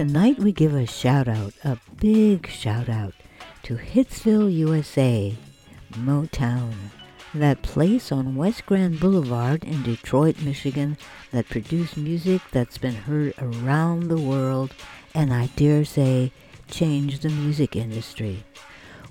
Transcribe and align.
Tonight 0.00 0.38
we 0.38 0.50
give 0.50 0.72
a 0.72 0.86
shout 0.86 1.28
out, 1.28 1.52
a 1.62 1.76
big 2.00 2.48
shout 2.48 2.88
out, 2.88 3.12
to 3.64 3.76
Hitsville, 3.76 4.50
USA, 4.50 5.36
Motown, 5.92 6.72
that 7.34 7.60
place 7.60 8.10
on 8.10 8.34
West 8.34 8.64
Grand 8.64 8.98
Boulevard 8.98 9.62
in 9.62 9.82
Detroit, 9.82 10.40
Michigan, 10.40 10.96
that 11.32 11.50
produced 11.50 11.98
music 11.98 12.40
that's 12.50 12.78
been 12.78 12.94
heard 12.94 13.34
around 13.36 14.04
the 14.04 14.16
world 14.16 14.72
and 15.14 15.34
I 15.34 15.50
dare 15.54 15.84
say 15.84 16.32
changed 16.70 17.20
the 17.20 17.28
music 17.28 17.76
industry. 17.76 18.42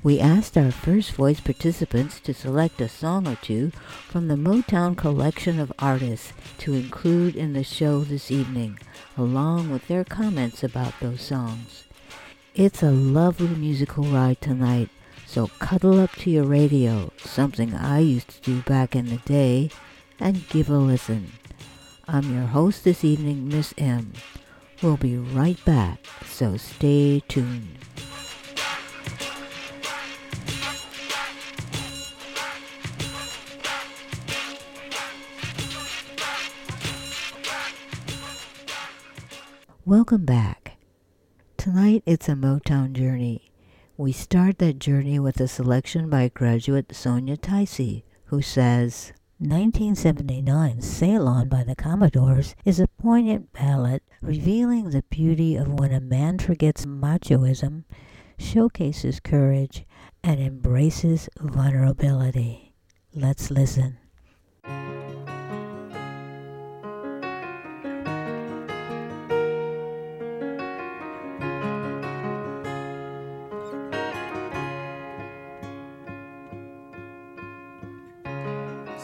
We 0.02 0.22
asked 0.22 0.58
our 0.58 0.72
first 0.72 1.12
voice 1.12 1.42
participants 1.42 2.22
to 2.22 2.34
select 2.34 2.80
a 2.80 2.88
song 2.88 3.28
or 3.28 3.36
two 3.36 3.72
from 4.08 4.30
the 4.30 4.36
Motown 4.36 4.96
collection 4.96 5.60
of 5.60 5.74
artists 5.78 6.32
to 6.60 6.74
include 6.74 7.36
in 7.36 7.52
the 7.52 7.66
show 7.66 8.06
this 8.06 8.32
evening, 8.32 8.80
along 9.18 9.70
with 9.70 9.90
their 9.90 10.06
comments 10.06 10.64
about 10.64 10.94
those 11.02 11.22
songs. 11.22 11.84
It's 12.56 12.82
a 12.82 12.92
lovely 12.92 13.50
musical 13.50 14.06
ride 14.06 14.40
tonight, 14.40 14.88
so 15.26 15.48
cuddle 15.60 16.00
up 16.00 16.14
to 16.14 16.30
your 16.30 16.46
radio, 16.46 17.12
something 17.18 17.74
I 17.76 18.00
used 18.00 18.30
to 18.30 18.42
do 18.42 18.62
back 18.62 18.96
in 18.96 19.08
the 19.08 19.18
day, 19.18 19.70
and 20.18 20.48
give 20.48 20.70
a 20.70 20.78
listen. 20.78 21.34
I'm 22.08 22.34
your 22.34 22.48
host 22.48 22.86
this 22.86 23.04
evening, 23.04 23.50
Miss 23.50 23.74
M. 23.78 24.14
We'll 24.82 24.96
be 24.96 25.18
right 25.18 25.64
back, 25.66 26.00
so 26.26 26.56
stay 26.56 27.22
tuned. 27.28 27.80
Welcome 39.90 40.24
back. 40.24 40.78
Tonight 41.58 42.04
it's 42.06 42.30
a 42.30 42.34
Motown 42.34 42.94
journey. 42.94 43.52
We 43.98 44.12
start 44.12 44.60
that 44.60 44.78
journey 44.78 45.18
with 45.18 45.42
a 45.42 45.48
selection 45.48 46.12
by 46.12 46.28
graduate 46.28 46.94
Sonia 46.94 47.38
Ticey, 47.38 48.04
who 48.26 48.40
says, 48.40 49.14
1979's 49.42 50.88
Sail 50.88 51.28
On 51.28 51.50
by 51.50 51.64
the 51.64 51.76
Commodores 51.76 52.54
is 52.64 52.80
a 52.80 52.88
poignant 53.02 53.52
ballad 53.52 54.04
revealing 54.22 54.92
the 54.92 55.02
beauty 55.10 55.56
of 55.56 55.80
when 55.80 55.92
a 55.92 56.00
man 56.00 56.38
forgets 56.38 56.86
machoism, 56.86 57.86
showcases 58.38 59.20
courage, 59.20 59.88
and 60.24 60.40
embraces 60.40 61.30
vulnerability. 61.40 62.76
Let's 63.16 63.50
listen. 63.50 63.98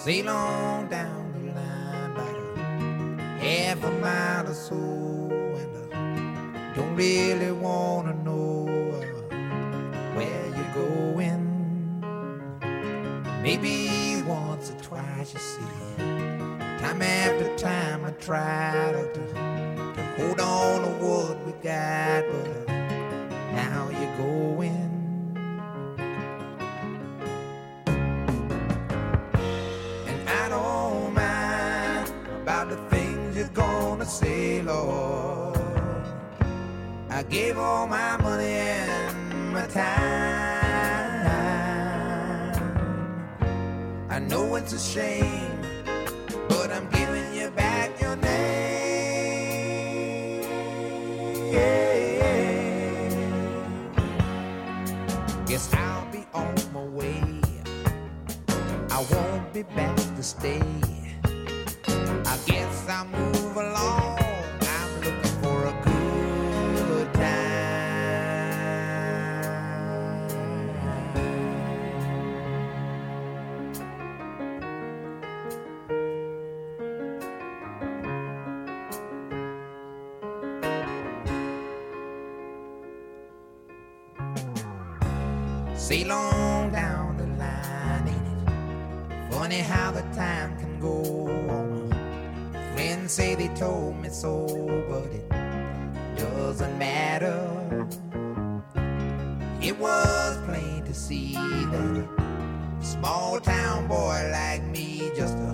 Sail 0.05 0.29
on 0.29 0.87
down 0.87 1.33
the 1.33 1.51
line 1.51 2.11
about 2.11 2.59
a 2.59 3.39
half 3.39 3.83
a 3.83 3.91
mile 3.93 4.47
or 4.47 4.53
so, 4.53 4.75
and 4.75 5.93
I 5.95 6.73
don't 6.75 6.95
really 6.95 7.51
wanna 7.51 8.13
know 8.13 8.67
uh, 8.69 9.35
where 10.13 10.45
you're 10.55 10.73
going. 10.75 11.41
Maybe 13.41 14.21
once 14.27 14.69
or 14.69 14.75
twice 14.75 15.33
you 15.33 15.39
see. 15.39 15.97
Time 15.97 17.01
after 17.01 17.55
time 17.57 18.05
I 18.05 18.11
try 18.11 18.91
to, 18.91 19.11
to, 19.11 19.23
to 19.95 20.03
hold 20.17 20.39
on 20.39 20.81
to 20.83 20.89
what 21.03 21.43
we 21.47 21.51
got, 21.63 22.25
but 22.29 22.69
uh, 22.69 22.73
now 23.53 23.89
you're 23.89 24.17
going. 24.17 24.94
Gonna 34.05 34.17
say, 34.17 34.61
Lord. 34.61 35.57
I 37.09 37.23
gave 37.23 37.57
all 37.57 37.87
my 37.87 38.17
money 38.17 38.53
and 38.53 39.51
my 39.53 39.65
time. 39.67 39.85
I 44.09 44.19
know 44.19 44.55
it's 44.57 44.73
a 44.73 44.79
shame, 44.79 45.59
but 46.47 46.71
I'm 46.71 46.87
giving 46.89 47.33
you 47.33 47.49
back 47.51 47.99
your 47.99 48.15
name. 48.17 48.35
Guess 55.47 55.73
I'll 55.73 56.05
be 56.11 56.27
on 56.33 56.53
my 56.73 56.83
way. 56.83 57.23
I 58.91 59.05
won't 59.11 59.51
be 59.53 59.63
back 59.63 59.95
to 59.95 60.23
stay. 60.23 60.61
I 61.25 62.37
guess 62.45 62.87
I'll 62.87 63.05
move 63.05 63.44
Sail 85.85 86.11
on 86.11 86.71
down 86.71 87.15
the 87.15 87.27
line, 87.37 88.07
ain't 88.07 88.49
it? 88.49 89.31
Funny 89.31 89.59
how 89.59 89.91
the 89.91 90.01
time 90.15 90.57
can 90.57 90.79
go 90.79 90.97
on. 91.47 91.91
Friends 92.73 93.13
say 93.13 93.35
they 93.35 93.49
told 93.49 93.95
me 94.01 94.09
so, 94.09 94.47
but 94.89 95.05
it 95.13 95.29
doesn't 96.17 96.75
matter. 96.79 97.87
It 99.61 99.77
was 99.77 100.39
plain 100.47 100.83
to 100.85 100.93
see 100.95 101.33
that 101.35 102.07
a 102.81 102.83
small 102.83 103.39
town 103.39 103.87
boy 103.87 104.27
like 104.31 104.63
me 104.63 105.11
just 105.15 105.37
uh, 105.37 105.53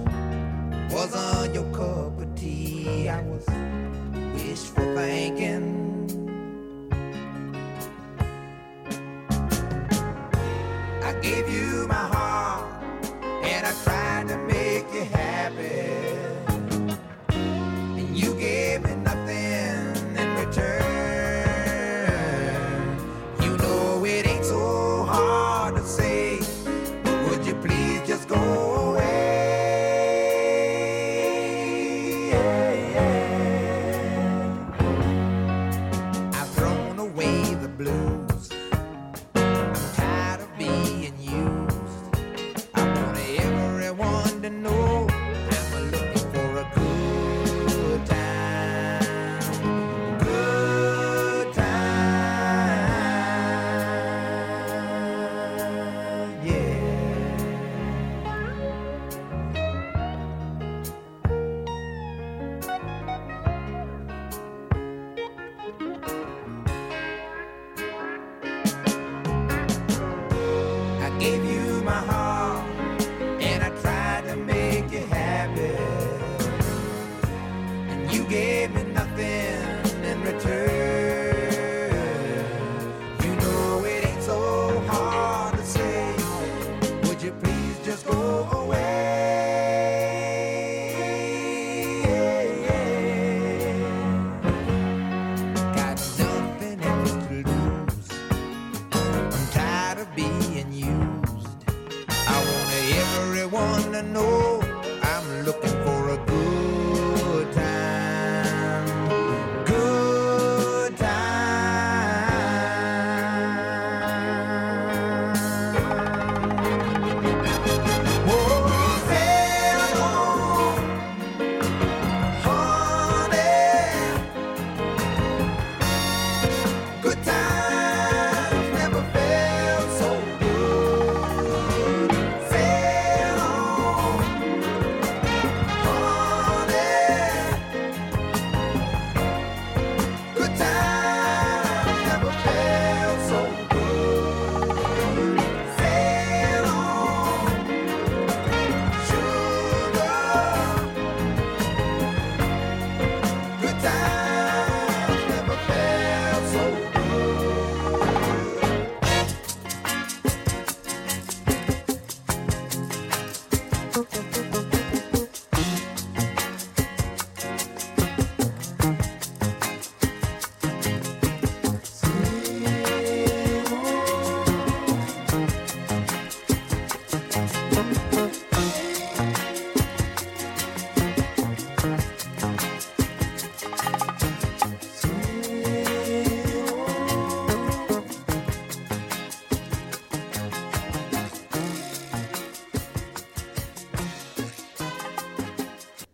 wasn't 0.91 1.53
your 1.53 1.69
cup 1.73 2.21
of 2.21 2.35
tea. 2.37 3.09
I 3.09 3.21
was 3.23 3.45
wishful 4.33 4.95
thinking. 4.95 5.70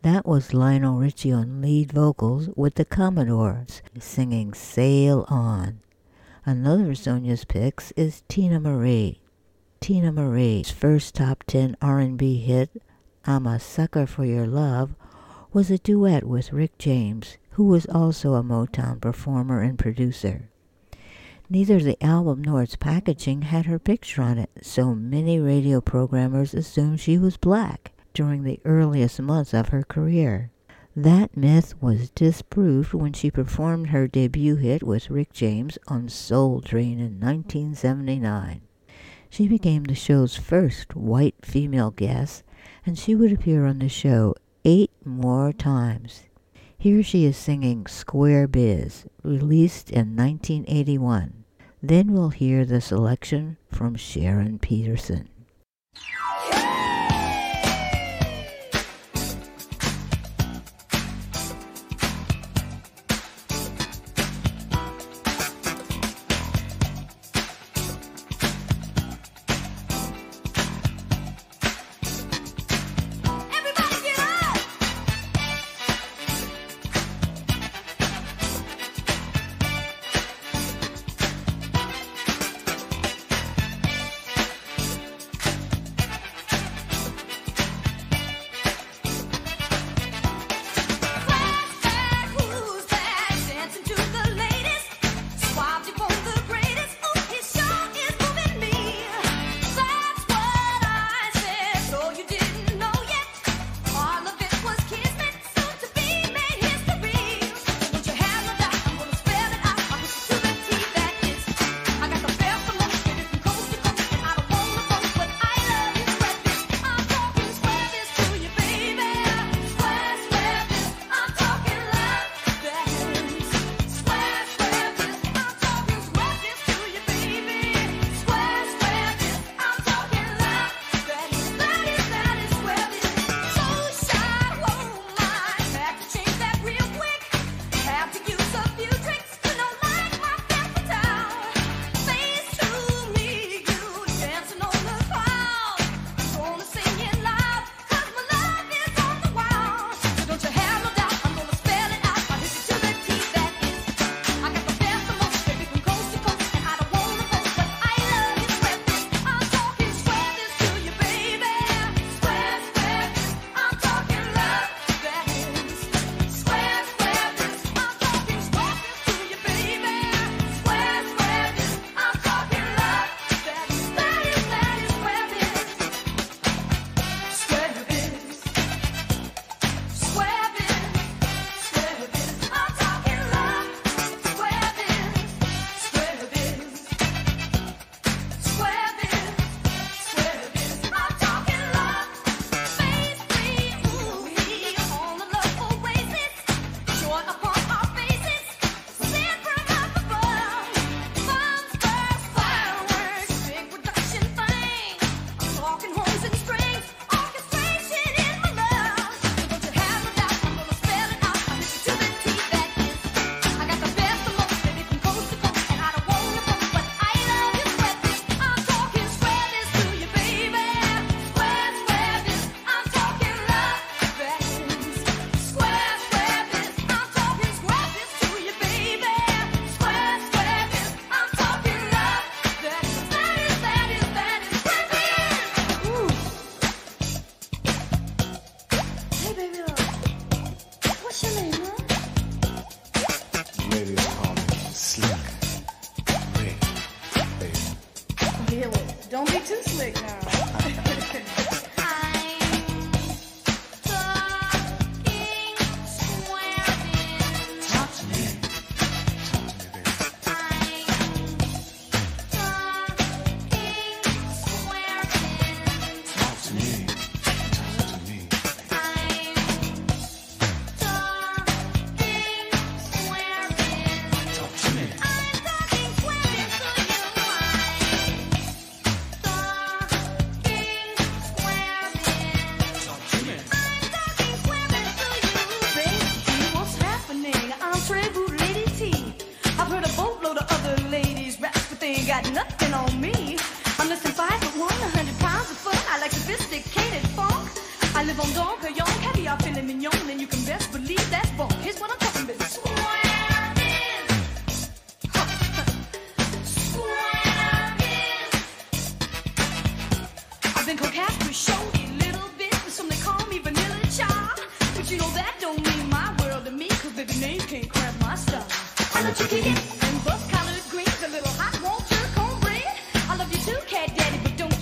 That 0.04 0.28
was 0.28 0.54
Lionel 0.54 1.00
Richie 1.00 1.32
on 1.32 1.60
lead 1.60 1.92
vocals 1.92 2.50
with 2.56 2.76
the 2.76 2.86
Commodores 2.86 3.82
singing 3.98 4.54
Sail 4.54 5.26
On. 5.28 5.80
Another 6.46 6.94
Sonia's 6.94 7.46
picks 7.46 7.92
is 7.94 8.22
Teena 8.30 8.62
Marie. 8.62 9.22
Teena 9.82 10.14
Marie's 10.14 10.70
first 10.70 11.16
top 11.16 11.44
10 11.48 11.78
R&B 11.82 12.38
hit, 12.38 12.70
I'm 13.26 13.48
a 13.48 13.60
Sucker 13.60 14.06
for 14.06 14.24
Your 14.24 14.46
Love, 14.46 14.94
was 15.52 15.72
a 15.72 15.80
duet 15.80 16.26
with 16.26 16.54
Rick 16.54 16.78
James, 16.78 17.38
who 17.52 17.64
was 17.64 17.88
also 17.88 18.36
a 18.36 18.44
Motown 18.44 19.02
performer 19.02 19.62
and 19.62 19.80
producer. 19.80 20.52
Neither 21.50 21.80
the 21.80 22.02
album 22.04 22.44
nor 22.44 22.62
its 22.62 22.76
packaging 22.76 23.42
had 23.42 23.66
her 23.66 23.80
picture 23.80 24.22
on 24.22 24.38
it, 24.38 24.52
so 24.62 24.94
many 24.94 25.40
radio 25.40 25.82
programmers 25.82 26.54
assumed 26.54 27.00
she 27.00 27.18
was 27.18 27.36
black 27.36 27.94
during 28.18 28.42
the 28.42 28.60
earliest 28.66 29.22
months 29.22 29.54
of 29.54 29.70
her 29.70 29.84
career. 29.84 30.50
That 30.96 31.38
myth 31.38 31.76
was 31.80 32.10
disproved 32.10 32.92
when 32.92 33.14
she 33.14 33.30
performed 33.30 33.90
her 33.90 34.08
debut 34.08 34.56
hit 34.56 34.82
with 34.82 35.12
Rick 35.12 35.34
James 35.34 35.78
on 35.88 36.10
Soul 36.10 36.60
Train 36.62 36.94
in 36.94 37.20
1979. 37.20 38.62
She 39.30 39.48
became 39.48 39.84
the 39.84 39.94
show's 39.94 40.36
first 40.36 40.96
white 40.96 41.36
female 41.44 41.92
guest, 41.92 42.42
and 42.88 42.98
she 42.98 43.14
would 43.14 43.32
appear 43.32 43.68
on 43.68 43.78
the 43.78 43.88
show 43.88 44.34
eight 44.66 44.90
more 45.06 45.54
times. 45.54 46.24
Here 46.76 47.04
she 47.04 47.24
is 47.24 47.38
singing 47.38 47.86
Square 47.86 48.48
Biz, 48.48 49.06
released 49.22 49.92
in 49.92 50.16
1981. 50.16 51.44
Then 51.84 52.14
we'll 52.14 52.30
hear 52.30 52.66
the 52.66 52.82
selection 52.82 53.58
from 53.70 53.94
Sharon 53.94 54.58
Peterson. 54.58 55.30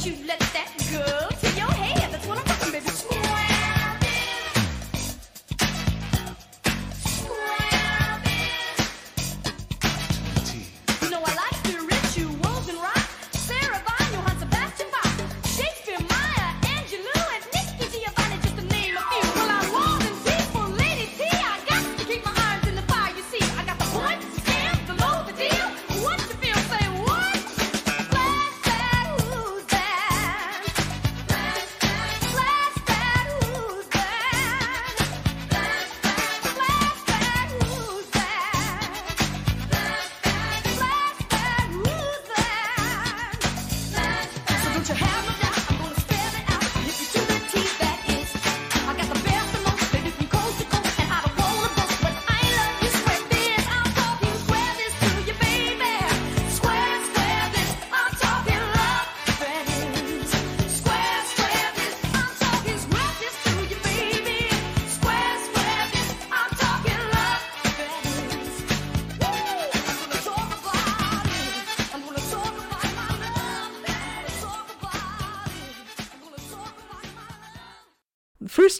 you 0.05 0.15
let 0.27 0.44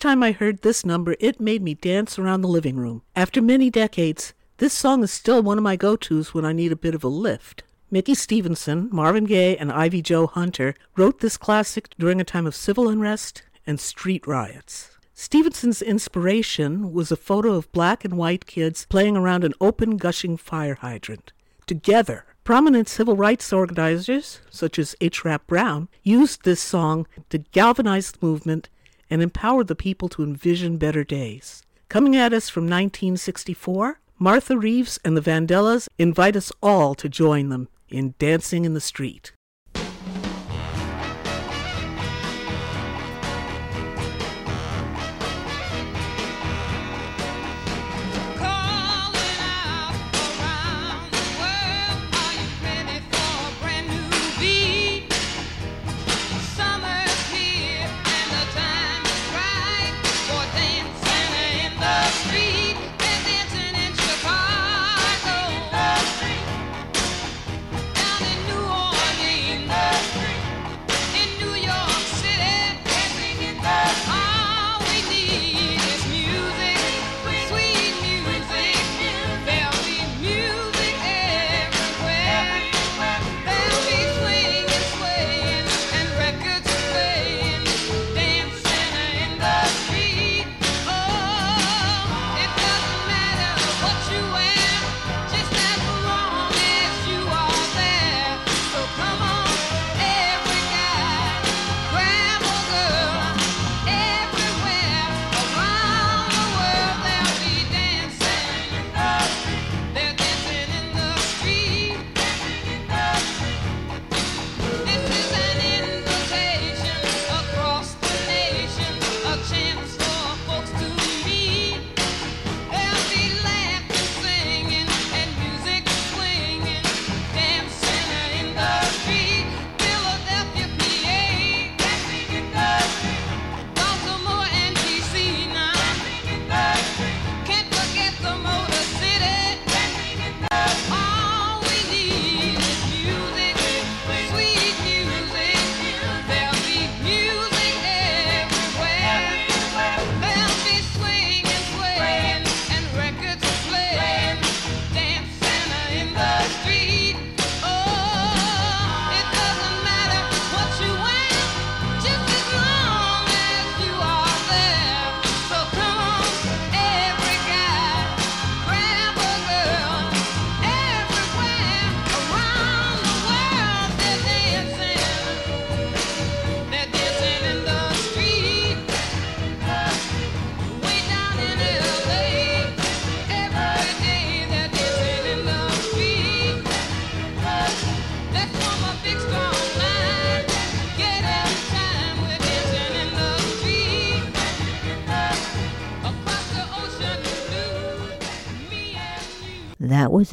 time 0.06 0.22
I 0.22 0.34
heard 0.34 0.62
this 0.62 0.86
number, 0.86 1.16
it 1.20 1.42
made 1.42 1.64
me 1.64 1.74
dance 1.74 2.20
around 2.20 2.42
the 2.42 2.48
living 2.48 2.76
room. 2.76 3.02
After 3.16 3.42
many 3.42 3.72
decades, 3.72 4.36
this 4.58 4.72
song 4.72 5.02
is 5.02 5.10
still 5.10 5.42
one 5.42 5.58
of 5.58 5.64
my 5.64 5.76
go 5.76 5.96
tos 5.96 6.32
when 6.32 6.46
I 6.46 6.54
need 6.54 6.72
a 6.72 6.76
bit 6.76 6.94
of 6.94 7.04
a 7.04 7.08
lift. 7.08 7.64
Mickey 7.90 8.14
Stevenson, 8.14 8.88
Marvin 8.92 9.24
Gaye, 9.24 9.58
and 9.58 9.72
Ivy 9.72 10.04
Jo 10.04 10.28
Hunter 10.28 10.76
wrote 10.96 11.22
this 11.22 11.38
classic 11.38 11.90
during 11.98 12.22
a 12.22 12.24
time 12.24 12.46
of 12.46 12.54
civil 12.54 12.88
unrest 12.88 13.42
and 13.66 13.80
street 13.80 14.28
riots. 14.28 14.92
Stevenson's 15.16 15.82
inspiration 15.82 16.94
was 16.94 17.12
a 17.12 17.16
photo 17.16 17.54
of 17.54 17.72
black 17.72 18.06
and 18.06 18.16
white 18.16 18.46
kids 18.46 18.86
playing 18.88 19.18
around 19.18 19.44
an 19.44 19.56
open, 19.60 19.98
gushing 19.98 20.38
fire 20.38 20.76
hydrant. 20.76 21.34
Together, 21.66 22.26
prominent 22.44 22.88
civil 22.88 23.16
rights 23.16 23.52
organizers, 23.52 24.40
such 24.52 24.78
as 24.78 24.96
H. 25.02 25.26
Rap 25.26 25.48
Brown, 25.48 25.90
used 26.04 26.44
this 26.44 26.62
song 26.62 27.08
to 27.32 27.40
galvanize 27.40 28.12
the 28.12 28.24
movement 28.24 28.70
and 29.10 29.22
empower 29.22 29.64
the 29.64 29.76
people 29.76 30.10
to 30.10 30.24
envision 30.24 30.78
better 30.78 31.04
days. 31.04 31.64
Coming 31.90 32.16
at 32.16 32.34
us 32.34 32.50
from 32.50 32.64
1964, 32.64 34.00
Martha 34.18 34.58
Reeves 34.58 35.00
and 35.04 35.16
the 35.16 35.22
Vandellas 35.22 35.88
invite 35.98 36.36
us 36.36 36.52
all 36.64 36.96
to 36.96 37.10
join 37.10 37.50
them 37.50 37.68
in 37.90 38.16
Dancing 38.18 38.66
in 38.66 38.74
the 38.74 38.82
Street. 38.82 39.32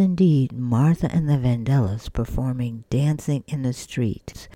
Indeed 0.03 0.53
Martha 0.53 1.11
and 1.11 1.29
the 1.29 1.38
Vandellas 1.38 2.12
performing 2.12 2.85
Dancing 2.91 3.45
in 3.47 3.62
the 3.62 3.73
Streets. 3.73 4.49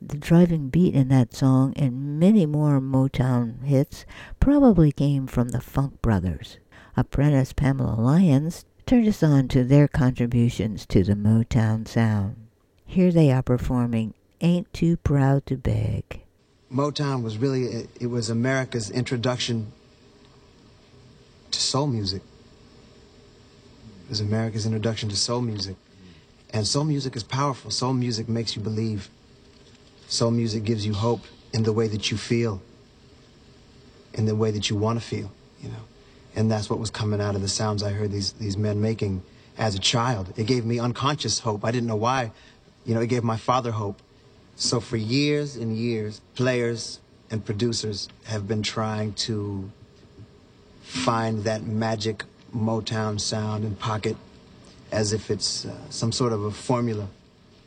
The 0.00 0.16
driving 0.16 0.68
beat 0.68 0.94
in 0.94 1.08
that 1.08 1.34
song 1.34 1.74
and 1.76 2.20
many 2.20 2.46
more 2.46 2.80
Motown 2.80 3.64
hits 3.64 4.06
probably 4.38 4.92
came 4.92 5.26
from 5.26 5.48
the 5.48 5.60
Funk 5.60 6.00
Brothers. 6.00 6.58
Apprentice 6.96 7.52
Pamela 7.52 8.00
Lyons 8.00 8.64
turned 8.86 9.08
us 9.08 9.22
on 9.22 9.48
to 9.48 9.64
their 9.64 9.88
contributions 9.88 10.86
to 10.86 11.02
the 11.02 11.14
Motown 11.14 11.88
sound. 11.88 12.36
Here 12.86 13.10
they 13.10 13.32
are 13.32 13.42
performing 13.42 14.14
Ain't 14.40 14.72
Too 14.72 14.96
Proud 14.98 15.46
to 15.46 15.56
Beg. 15.56 16.22
Motown 16.72 17.22
was 17.22 17.38
really 17.38 17.64
it, 17.64 18.06
was 18.06 18.30
America's 18.30 18.90
introduction 18.90 19.72
to 21.50 21.60
soul 21.60 21.86
music. 21.86 22.22
Was 24.08 24.20
America's 24.20 24.66
introduction 24.66 25.08
to 25.08 25.16
soul 25.16 25.40
music. 25.40 25.76
And 26.52 26.66
soul 26.66 26.84
music 26.84 27.16
is 27.16 27.22
powerful. 27.22 27.70
Soul 27.70 27.94
music 27.94 28.28
makes 28.28 28.54
you 28.54 28.62
believe. 28.62 29.10
Soul 30.08 30.30
music 30.30 30.64
gives 30.64 30.86
you 30.86 30.94
hope 30.94 31.22
in 31.52 31.64
the 31.64 31.72
way 31.72 31.88
that 31.88 32.10
you 32.10 32.16
feel. 32.16 32.62
In 34.12 34.26
the 34.26 34.36
way 34.36 34.50
that 34.50 34.70
you 34.70 34.76
want 34.76 35.00
to 35.00 35.04
feel, 35.04 35.32
you 35.60 35.68
know. 35.68 35.84
And 36.36 36.50
that's 36.50 36.68
what 36.68 36.78
was 36.78 36.90
coming 36.90 37.20
out 37.20 37.34
of 37.34 37.42
the 37.42 37.48
sounds 37.48 37.82
I 37.82 37.90
heard 37.90 38.12
these 38.12 38.32
these 38.32 38.56
men 38.56 38.80
making 38.80 39.22
as 39.56 39.74
a 39.74 39.78
child. 39.78 40.32
It 40.36 40.46
gave 40.46 40.64
me 40.64 40.78
unconscious 40.78 41.40
hope. 41.40 41.64
I 41.64 41.70
didn't 41.70 41.88
know 41.88 41.96
why. 41.96 42.32
You 42.84 42.94
know, 42.94 43.00
it 43.00 43.06
gave 43.08 43.24
my 43.24 43.36
father 43.36 43.72
hope. 43.72 44.00
So 44.56 44.78
for 44.80 44.96
years 44.96 45.56
and 45.56 45.76
years, 45.76 46.20
players 46.34 47.00
and 47.30 47.44
producers 47.44 48.08
have 48.24 48.46
been 48.46 48.62
trying 48.62 49.14
to 49.14 49.70
find 50.82 51.44
that 51.44 51.64
magic 51.64 52.24
Motown 52.54 53.20
sound 53.20 53.64
and 53.64 53.78
pocket 53.78 54.16
as 54.92 55.12
if 55.12 55.30
it's 55.30 55.64
uh, 55.64 55.74
some 55.90 56.12
sort 56.12 56.32
of 56.32 56.44
a 56.44 56.50
formula. 56.50 57.08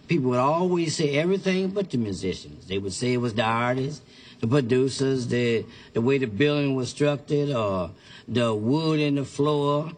People 0.08 0.30
would 0.30 0.40
always 0.40 0.96
say 0.96 1.18
everything 1.18 1.70
but 1.70 1.92
the 1.92 1.98
musicians. 1.98 2.68
They 2.68 2.78
would 2.78 2.94
say 2.94 3.14
it 3.14 3.18
was 3.18 3.34
the 3.34 3.44
artists, 3.44 4.02
the 4.40 4.48
producers, 4.48 5.28
the 5.28 5.66
the 5.94 6.00
way 6.00 6.18
the 6.18 6.28
building 6.28 6.76
was 6.76 6.90
structured, 6.90 7.50
or 7.50 7.92
the 8.28 8.56
wood 8.56 9.02
in 9.02 9.16
the 9.16 9.26
floor, 9.26 9.92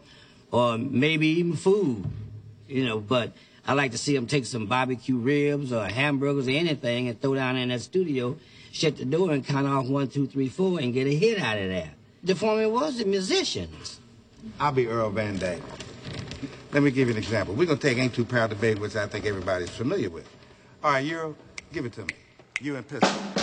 or 0.50 0.76
maybe 0.78 1.28
even 1.28 1.54
food. 1.54 2.04
You 2.66 2.84
know, 2.86 2.98
but 2.98 3.32
I 3.66 3.74
like 3.74 3.92
to 3.92 3.98
see 3.98 4.14
them 4.16 4.26
take 4.26 4.46
some 4.46 4.66
barbecue 4.66 5.16
ribs 5.16 5.72
or 5.72 5.86
hamburgers 5.86 6.48
or 6.48 6.50
anything 6.50 7.06
and 7.06 7.20
throw 7.20 7.36
down 7.36 7.56
in 7.56 7.68
that 7.68 7.82
studio, 7.82 8.36
shut 8.72 8.96
the 8.96 9.04
door 9.04 9.30
and 9.30 9.46
count 9.46 9.68
off 9.68 9.86
one, 9.86 10.08
two, 10.08 10.26
three, 10.26 10.48
four, 10.48 10.80
and 10.80 10.92
get 10.92 11.06
a 11.06 11.14
hit 11.14 11.38
out 11.38 11.58
of 11.58 11.68
that. 11.68 11.90
The 12.24 12.34
formula 12.34 12.68
was 12.68 12.98
the 12.98 13.04
musicians. 13.04 13.99
I'll 14.58 14.72
be 14.72 14.86
Earl 14.86 15.10
Van 15.10 15.38
Dyke. 15.38 15.62
Let 16.72 16.82
me 16.82 16.90
give 16.90 17.08
you 17.08 17.14
an 17.14 17.18
example. 17.18 17.54
We're 17.54 17.66
gonna 17.66 17.78
take 17.78 17.98
Ain't 17.98 18.14
Too 18.14 18.24
Proud 18.24 18.50
to 18.50 18.56
Beg, 18.56 18.78
which 18.78 18.96
I 18.96 19.06
think 19.06 19.26
everybody's 19.26 19.70
familiar 19.70 20.10
with. 20.10 20.28
All 20.82 20.92
right, 20.92 21.04
Uriel, 21.04 21.36
give 21.72 21.84
it 21.84 21.92
to 21.94 22.02
me. 22.02 22.14
You 22.60 22.76
and 22.76 22.86
Pistol. 22.86 23.39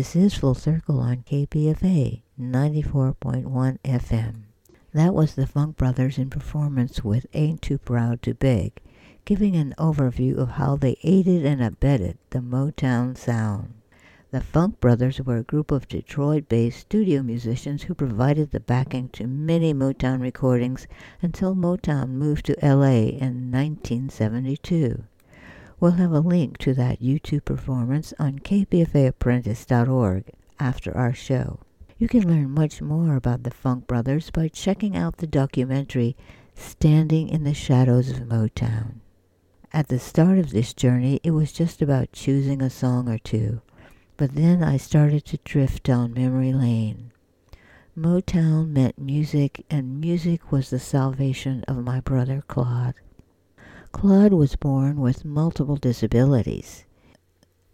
This 0.00 0.16
is 0.16 0.32
Full 0.32 0.54
Circle 0.54 0.98
on 0.98 1.24
KPFA 1.24 2.22
94.1 2.40 3.78
FM. 3.84 4.44
That 4.94 5.12
was 5.12 5.34
the 5.34 5.46
Funk 5.46 5.76
Brothers 5.76 6.16
in 6.16 6.30
performance 6.30 7.04
with 7.04 7.26
Ain't 7.34 7.60
Too 7.60 7.76
Proud 7.76 8.22
to 8.22 8.32
Beg, 8.32 8.80
giving 9.26 9.56
an 9.56 9.74
overview 9.76 10.38
of 10.38 10.52
how 10.52 10.76
they 10.76 10.96
aided 11.02 11.44
and 11.44 11.62
abetted 11.62 12.16
the 12.30 12.38
Motown 12.38 13.14
sound. 13.14 13.74
The 14.30 14.40
Funk 14.40 14.80
Brothers 14.80 15.20
were 15.20 15.36
a 15.36 15.42
group 15.42 15.70
of 15.70 15.86
Detroit 15.86 16.48
based 16.48 16.80
studio 16.80 17.22
musicians 17.22 17.82
who 17.82 17.94
provided 17.94 18.52
the 18.52 18.60
backing 18.60 19.10
to 19.10 19.26
many 19.26 19.74
Motown 19.74 20.22
recordings 20.22 20.86
until 21.20 21.54
Motown 21.54 22.12
moved 22.12 22.46
to 22.46 22.56
LA 22.62 23.10
in 23.20 23.52
1972. 23.52 25.04
We'll 25.80 25.92
have 25.92 26.12
a 26.12 26.20
link 26.20 26.58
to 26.58 26.74
that 26.74 27.00
YouTube 27.00 27.46
performance 27.46 28.12
on 28.18 28.40
kpfaapprentice.org 28.40 30.24
after 30.58 30.94
our 30.94 31.14
show. 31.14 31.60
You 31.96 32.06
can 32.06 32.28
learn 32.28 32.50
much 32.50 32.82
more 32.82 33.16
about 33.16 33.44
the 33.44 33.50
Funk 33.50 33.86
Brothers 33.86 34.30
by 34.30 34.48
checking 34.48 34.94
out 34.94 35.16
the 35.16 35.26
documentary 35.26 36.16
Standing 36.54 37.30
in 37.30 37.44
the 37.44 37.54
Shadows 37.54 38.10
of 38.10 38.18
Motown. 38.18 38.96
At 39.72 39.88
the 39.88 39.98
start 39.98 40.38
of 40.38 40.50
this 40.50 40.74
journey, 40.74 41.18
it 41.22 41.30
was 41.30 41.50
just 41.50 41.80
about 41.80 42.12
choosing 42.12 42.60
a 42.60 42.68
song 42.68 43.08
or 43.08 43.18
two, 43.18 43.62
but 44.18 44.34
then 44.34 44.62
I 44.62 44.76
started 44.76 45.24
to 45.26 45.38
drift 45.44 45.82
down 45.84 46.12
memory 46.12 46.52
lane. 46.52 47.10
Motown 47.96 48.68
meant 48.68 48.98
music, 48.98 49.64
and 49.70 49.98
music 49.98 50.52
was 50.52 50.68
the 50.68 50.78
salvation 50.78 51.64
of 51.66 51.82
my 51.82 52.00
brother 52.00 52.42
Claude. 52.46 52.94
Claude 53.92 54.32
was 54.32 54.56
born 54.56 55.00
with 55.00 55.24
multiple 55.24 55.76
disabilities. 55.76 56.84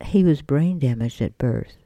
He 0.05 0.25
was 0.25 0.43
brain 0.43 0.79
damaged 0.79 1.23
at 1.23 1.39
birth, 1.39 1.77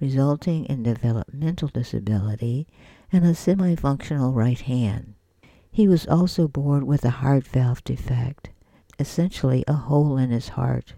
resulting 0.00 0.64
in 0.66 0.82
developmental 0.82 1.68
disability 1.68 2.66
and 3.12 3.24
a 3.24 3.34
semi 3.34 3.74
functional 3.76 4.32
right 4.32 4.60
hand. 4.60 5.14
He 5.70 5.88
was 5.88 6.06
also 6.06 6.48
born 6.48 6.86
with 6.86 7.04
a 7.04 7.10
heart 7.10 7.46
valve 7.46 7.82
defect, 7.84 8.50
essentially 8.98 9.64
a 9.66 9.74
hole 9.74 10.18
in 10.18 10.30
his 10.30 10.50
heart, 10.50 10.94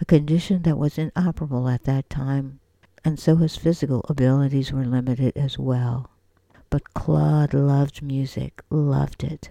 a 0.00 0.04
condition 0.04 0.62
that 0.62 0.78
was 0.78 0.98
inoperable 0.98 1.68
at 1.68 1.84
that 1.84 2.10
time, 2.10 2.60
and 3.04 3.18
so 3.18 3.36
his 3.36 3.56
physical 3.56 4.04
abilities 4.08 4.72
were 4.72 4.84
limited 4.84 5.36
as 5.36 5.58
well. 5.58 6.10
But 6.68 6.94
Claude 6.94 7.54
loved 7.54 8.02
music, 8.02 8.62
loved 8.70 9.22
it. 9.24 9.50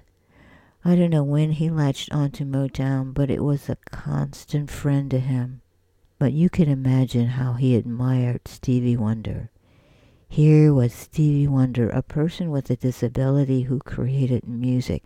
I 0.83 0.95
don't 0.95 1.11
know 1.11 1.23
when 1.23 1.51
he 1.51 1.69
latched 1.69 2.11
onto 2.11 2.43
Motown, 2.43 3.13
but 3.13 3.29
it 3.29 3.43
was 3.43 3.69
a 3.69 3.77
constant 3.91 4.71
friend 4.71 5.11
to 5.11 5.19
him. 5.19 5.61
But 6.17 6.33
you 6.33 6.49
can 6.49 6.67
imagine 6.67 7.27
how 7.27 7.53
he 7.53 7.75
admired 7.75 8.47
Stevie 8.47 8.97
Wonder. 8.97 9.51
Here 10.27 10.73
was 10.73 10.91
Stevie 10.91 11.47
Wonder, 11.47 11.89
a 11.89 12.01
person 12.01 12.49
with 12.49 12.69
a 12.71 12.75
disability 12.75 13.63
who 13.63 13.79
created 13.79 14.47
music, 14.47 15.03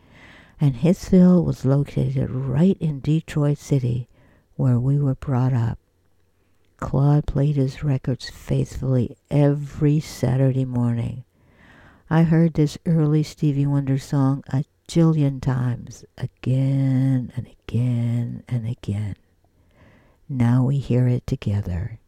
and 0.61 0.75
Hitsville 0.75 1.43
was 1.43 1.65
located 1.65 2.29
right 2.29 2.77
in 2.79 3.01
Detroit 3.01 3.57
City, 3.57 4.07
where 4.55 4.79
we 4.79 4.97
were 4.97 5.15
brought 5.15 5.53
up. 5.53 5.77
Claude 6.77 7.25
played 7.25 7.57
his 7.57 7.83
records 7.83 8.29
faithfully 8.29 9.17
every 9.29 9.99
Saturday 9.99 10.65
morning. 10.65 11.25
I 12.09 12.23
heard 12.23 12.53
this 12.53 12.77
early 12.85 13.23
Stevie 13.23 13.65
Wonder 13.65 13.97
song 13.97 14.43
a 14.53 14.63
jillion 14.87 15.41
times, 15.41 16.05
again 16.17 17.31
and 17.35 17.47
again 17.47 18.43
and 18.47 18.67
again. 18.67 19.15
Now 20.29 20.63
we 20.63 20.77
hear 20.77 21.07
it 21.07 21.25
together. 21.27 21.99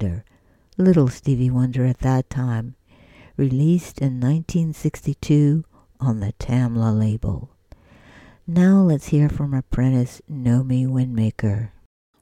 Wonder, 0.00 0.24
Little 0.78 1.08
Stevie 1.08 1.50
Wonder 1.50 1.84
at 1.84 1.98
that 1.98 2.30
time, 2.30 2.74
released 3.36 3.98
in 3.98 4.18
1962 4.18 5.62
on 6.00 6.20
the 6.20 6.32
Tamla 6.38 6.98
label. 6.98 7.50
Now 8.46 8.80
let's 8.80 9.08
hear 9.08 9.28
from 9.28 9.52
apprentice 9.52 10.22
Nomi 10.26 10.86
Windmaker. 10.86 11.72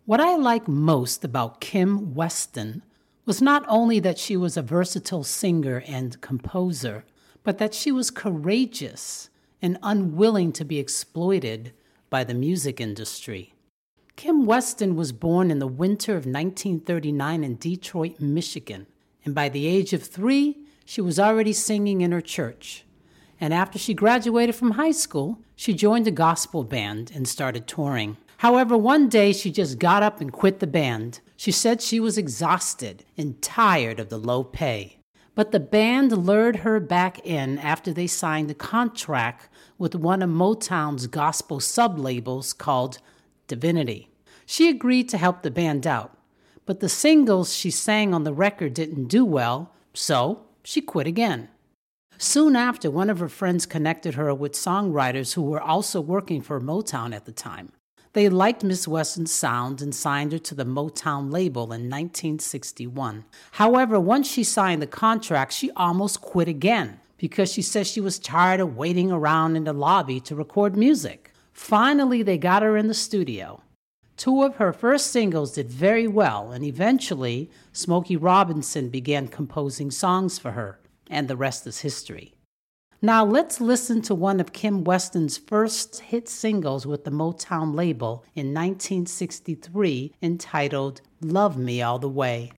What 0.07 0.19
I 0.19 0.35
like 0.35 0.67
most 0.67 1.25
about 1.25 1.61
Kim 1.61 2.17
Weston 2.17 2.83
was 3.25 3.41
not 3.41 3.65
only 3.69 4.01
that 4.01 4.19
she 4.19 4.37
was 4.37 4.57
a 4.57 4.63
versatile 4.63 5.23
singer 5.23 5.85
and 5.87 6.21
composer, 6.21 7.05
but 7.45 7.59
that 7.59 7.75
she 7.75 7.93
was 7.93 8.11
courageous 8.11 9.31
and 9.63 9.79
unwilling 9.85 10.51
to 10.55 10.65
be 10.65 10.81
exploited 10.81 11.73
by 12.11 12.25
the 12.25 12.35
music 12.35 12.81
industry. 12.81 13.55
Kim 14.19 14.47
Weston 14.47 14.97
was 14.97 15.13
born 15.13 15.49
in 15.49 15.61
the 15.61 15.69
winter 15.69 16.11
of 16.11 16.27
1939 16.27 17.45
in 17.45 17.55
Detroit, 17.55 18.19
Michigan, 18.19 18.89
and 19.25 19.33
by 19.33 19.49
the 19.49 19.69
age 19.69 19.93
of 19.93 20.03
three, 20.03 20.59
she 20.85 21.01
was 21.01 21.21
already 21.21 21.53
singing 21.53 22.01
in 22.01 22.11
her 22.11 22.21
church. 22.21 22.85
And 23.41 23.55
after 23.55 23.79
she 23.79 23.95
graduated 23.95 24.57
from 24.57 24.73
high 24.73 24.91
school, 24.91 25.39
she 25.55 25.73
joined 25.73 26.09
a 26.09 26.11
gospel 26.11 26.65
band 26.65 27.13
and 27.15 27.29
started 27.29 27.69
touring. 27.69 28.17
However, 28.39 28.77
one 28.77 29.09
day 29.09 29.33
she 29.33 29.53
just 29.53 29.79
got 29.79 30.03
up 30.03 30.21
and 30.21 30.33
quit 30.33 30.59
the 30.59 30.67
band. 30.67 31.21
She 31.37 31.53
said 31.53 31.81
she 31.81 32.01
was 32.01 32.19
exhausted 32.19 33.05
and 33.17 33.41
tired 33.41 34.01
of 34.01 34.09
the 34.09 34.19
low 34.19 34.43
pay. 34.43 34.99
But 35.37 35.53
the 35.53 35.61
band 35.61 36.11
lured 36.11 36.57
her 36.57 36.81
back 36.81 37.25
in 37.25 37.61
after 37.61 37.93
they 37.93 38.09
signed 38.09 38.51
a 38.51 38.55
contract 38.55 39.49
with 39.79 39.95
one 39.95 40.23
of 40.23 40.31
Motown's 40.31 41.07
gospel 41.07 41.61
sublabels 41.61 42.59
called 42.59 42.99
Divinity. 43.47 44.08
She 44.51 44.71
agreed 44.71 45.11
to 45.11 45.19
help 45.19 45.43
the 45.43 45.51
band 45.51 45.87
out, 45.87 46.17
but 46.65 46.81
the 46.81 46.89
singles 46.89 47.55
she 47.55 47.71
sang 47.71 48.15
on 48.15 48.25
the 48.25 48.33
record 48.33 48.73
didn't 48.73 49.09
do 49.09 49.23
well, 49.23 49.75
so 49.93 50.47
she 50.65 50.81
quit 50.81 51.07
again. 51.07 51.51
Soon 52.17 52.57
after, 52.57 52.91
one 52.91 53.11
of 53.11 53.19
her 53.19 53.29
friends 53.29 53.67
connected 53.67 54.15
her 54.15 54.33
with 54.33 54.55
songwriters 54.55 55.35
who 55.35 55.43
were 55.43 55.61
also 55.61 56.01
working 56.01 56.41
for 56.41 56.63
Motown 56.63 57.15
at 57.15 57.27
the 57.27 57.31
time. 57.31 57.73
They 58.15 58.31
liked 58.31 58.65
Miss 58.65 58.89
Weston's 58.89 59.33
sound 59.33 59.83
and 59.83 59.95
signed 59.95 60.33
her 60.33 60.39
to 60.39 60.55
the 60.55 60.65
Motown 60.65 61.31
label 61.31 61.65
in 61.65 61.91
1961. 61.91 63.27
However, 63.53 64.01
once 64.01 64.31
she 64.31 64.45
signed 64.45 64.81
the 64.81 64.87
contract, 64.87 65.53
she 65.53 65.71
almost 65.73 66.23
quit 66.23 66.49
again 66.49 67.01
because 67.19 67.53
she 67.53 67.61
said 67.61 67.87
she 67.87 68.01
was 68.01 68.19
tired 68.19 68.61
of 68.61 68.79
waiting 68.79 69.13
around 69.13 69.57
in 69.57 69.65
the 69.65 69.75
lobby 69.75 70.21
to 70.21 70.35
record 70.35 70.75
music. 70.75 71.35
Finally, 71.53 72.23
they 72.23 72.39
got 72.39 72.63
her 72.63 72.79
in 72.79 72.89
the 72.89 72.95
studio. 72.95 73.63
Two 74.19 74.43
of 74.43 74.57
her 74.57 74.73
first 74.73 75.13
singles 75.13 75.53
did 75.53 75.71
very 75.71 76.09
well, 76.09 76.51
and 76.51 76.65
eventually, 76.65 77.49
Smokey 77.73 78.17
Robinson 78.17 78.89
began 78.89 79.29
composing 79.29 79.93
songs 79.93 80.41
for 80.41 80.51
her, 80.51 80.81
and 81.09 81.29
the 81.29 81.37
rest 81.37 81.69
is 81.69 81.83
history. 81.83 82.35
Now, 83.01 83.25
let's 83.25 83.61
listen 83.61 84.03
to 84.03 84.17
one 84.17 84.41
of 84.41 84.53
Kim 84.53 84.83
Weston's 84.83 85.39
first 85.39 86.01
hit 86.01 86.29
singles 86.29 86.85
with 86.85 87.05
the 87.05 87.13
Motown 87.13 87.77
label 87.77 88.25
in 88.35 88.47
1963 88.53 90.15
entitled 90.21 91.01
Love 91.21 91.57
Me 91.57 91.81
All 91.81 92.01
the 92.01 92.09
Way. 92.09 92.51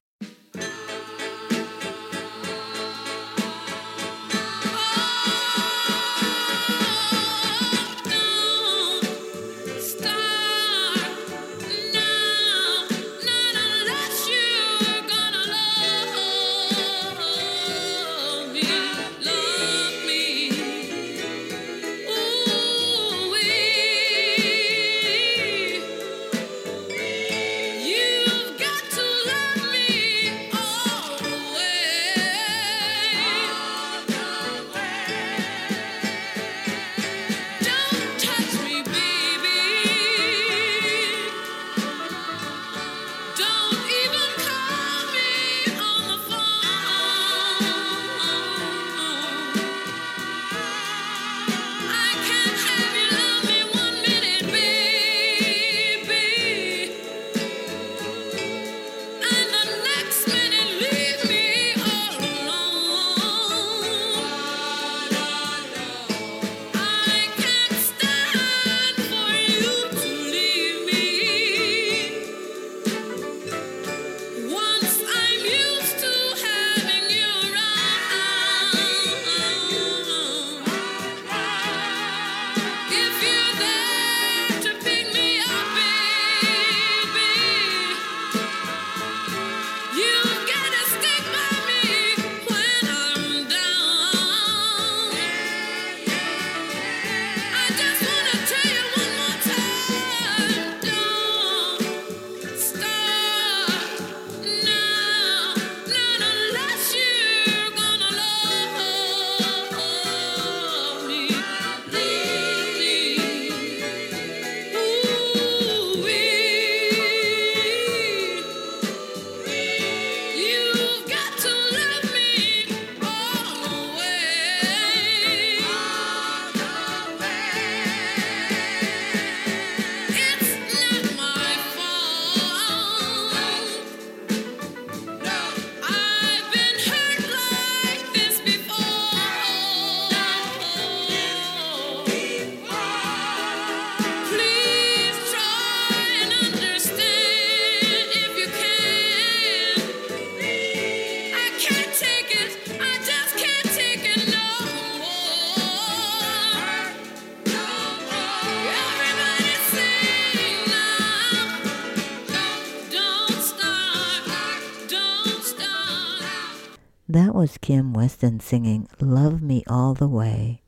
That 167.11 167.35
was 167.35 167.57
Kim 167.57 167.91
Weston 167.91 168.39
singing 168.39 168.87
Love 169.01 169.41
Me 169.41 169.65
All 169.67 169.93
the 169.93 170.07
Way. 170.07 170.61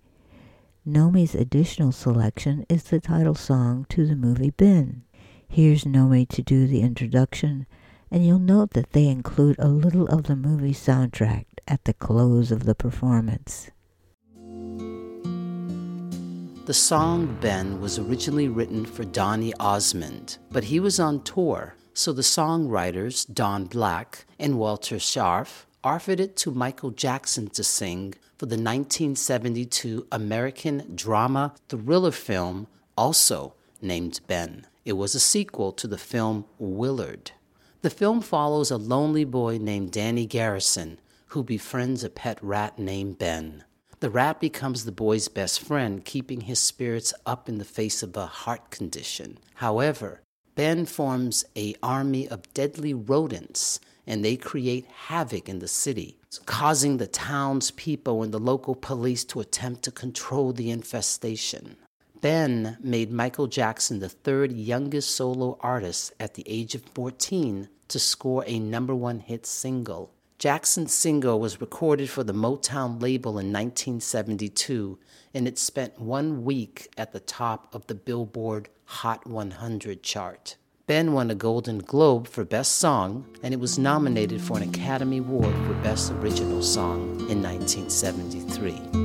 Nomi's 0.86 1.34
additional 1.34 1.94
selection 1.94 2.66
is 2.68 2.84
the 2.84 3.00
title 3.00 3.34
song 3.34 3.86
to 3.88 4.06
the 4.06 4.18
movie 4.18 4.50
Ben. 4.50 5.04
Here's 5.48 5.86
Nomi 5.86 6.28
to 6.28 6.42
do 6.42 6.68
the 6.68 6.82
introduction, 6.82 7.66
and 8.12 8.28
you'll 8.28 8.40
note 8.40 8.72
that 8.72 8.92
they 8.92 9.08
include 9.08 9.56
a 9.58 9.70
little 9.70 10.06
of 10.10 10.24
the 10.24 10.36
movie 10.36 10.74
soundtrack 10.74 11.46
at 11.66 11.86
the 11.86 11.94
close 11.94 12.52
of 12.52 12.66
the 12.66 12.76
performance. 12.76 13.72
The 16.66 16.74
song 16.74 17.38
Ben 17.40 17.80
was 17.80 17.98
originally 18.00 18.50
written 18.50 18.86
for 18.86 19.06
Donny 19.06 19.54
Osmond, 19.62 20.40
but 20.52 20.66
he 20.66 20.82
was 20.82 21.00
on 21.00 21.24
tour, 21.24 21.78
so 21.94 22.12
the 22.12 22.22
songwriters, 22.22 23.34
Don 23.34 23.64
Black 23.64 24.26
and 24.38 24.60
Walter 24.60 24.98
Scharf, 24.98 25.68
offered 25.84 26.20
it 26.20 26.36
to 26.38 26.52
Michael 26.52 26.92
Jackson 26.92 27.48
to 27.50 27.64
sing 27.64 28.14
for 28.38 28.46
the 28.46 28.56
1972 28.56 30.08
American 30.12 30.96
drama 30.96 31.54
thriller 31.70 32.12
film, 32.12 32.68
also 32.98 33.54
named 33.82 34.20
Ben. 34.28 34.66
It 34.86 34.94
was 34.94 35.16
a 35.16 35.20
sequel 35.20 35.72
to 35.74 35.88
the 35.88 35.98
film 35.98 36.46
Willard. 36.58 37.32
The 37.82 37.90
film 37.90 38.22
follows 38.22 38.72
a 38.72 38.78
lonely 38.78 39.26
boy 39.26 39.58
named 39.58 39.92
Danny 39.92 40.26
Garrison 40.26 41.00
who 41.34 41.44
befriends 41.44 42.04
a 42.04 42.10
pet 42.12 42.38
rat 42.44 42.78
named 42.78 43.18
Ben. 43.18 43.64
The 44.02 44.12
rat 44.12 44.40
becomes 44.40 44.86
the 44.86 44.92
boy's 44.92 45.28
best 45.28 45.60
friend, 45.60 46.06
keeping 46.06 46.42
his 46.42 46.60
spirits 46.60 47.12
up 47.26 47.50
in 47.50 47.58
the 47.58 47.66
face 47.66 48.04
of 48.04 48.16
a 48.16 48.28
heart 48.28 48.70
condition. 48.70 49.40
However, 49.56 50.22
Ben 50.54 50.86
forms 50.86 51.44
a 51.56 51.74
army 51.82 52.28
of 52.28 52.54
deadly 52.54 52.94
rodents 52.94 53.80
and 54.06 54.24
they 54.24 54.36
create 54.36 54.86
havoc 55.08 55.48
in 55.48 55.60
the 55.60 55.68
city, 55.68 56.18
causing 56.46 56.98
the 56.98 57.08
townspeople 57.08 58.24
and 58.24 58.34
the 58.34 58.40
local 58.40 58.76
police 58.76 59.24
to 59.26 59.40
attempt 59.40 59.84
to 59.84 59.92
control 59.92 60.54
the 60.54 60.70
infestation. 60.70 61.78
Ben 62.22 62.78
made 62.82 63.12
Michael 63.12 63.48
Jackson 63.48 64.00
the 64.00 64.08
third 64.08 64.54
youngest 64.54 65.14
solo 65.14 65.58
artist 65.60 66.14
at 66.20 66.36
the 66.36 66.44
age 66.48 66.74
of 66.74 66.84
14 66.94 67.68
to 67.90 68.00
score 68.00 68.44
a 68.48 68.60
number 68.60 68.96
one 68.96 69.20
hit 69.20 69.46
single. 69.46 70.14
Jackson's 70.40 70.94
single 70.94 71.40
was 71.40 71.62
recorded 71.62 72.10
for 72.10 72.24
the 72.24 72.34
Motown 72.34 73.02
label 73.02 73.32
in 73.32 73.54
1972, 73.54 75.00
and 75.34 75.48
it 75.48 75.58
spent 75.58 76.00
one 76.00 76.44
week 76.44 76.92
at 76.98 77.12
the 77.14 77.20
top 77.20 77.74
of 77.74 77.88
the 77.88 77.96
Billboard 77.96 78.70
Hot 78.86 79.26
100 79.26 80.04
chart. 80.04 80.58
Ben 80.86 81.14
won 81.14 81.32
a 81.32 81.36
Golden 81.36 81.78
Globe 81.78 82.28
for 82.28 82.44
Best 82.44 82.74
Song, 82.74 83.26
and 83.42 83.54
it 83.54 83.60
was 83.62 83.80
nominated 83.80 84.42
for 84.42 84.58
an 84.58 84.68
Academy 84.68 85.20
Award 85.20 85.56
for 85.66 85.74
Best 85.76 86.12
Original 86.12 86.62
Song 86.62 87.22
in 87.30 87.42
1973. 87.42 89.03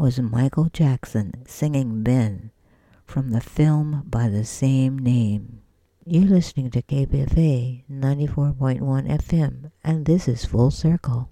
Was 0.00 0.18
Michael 0.18 0.70
Jackson 0.72 1.44
singing 1.46 2.02
Ben 2.02 2.52
from 3.04 3.32
the 3.32 3.40
film 3.42 4.04
by 4.06 4.30
the 4.30 4.46
same 4.46 4.98
name. 4.98 5.60
You're 6.06 6.24
listening 6.24 6.70
to 6.70 6.80
KPFA 6.80 7.82
94.1 7.86 8.80
FM, 8.80 9.70
and 9.84 10.06
this 10.06 10.26
is 10.26 10.46
Full 10.46 10.70
Circle. 10.70 11.28